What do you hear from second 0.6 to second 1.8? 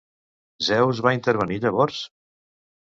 Zeus va intervenir,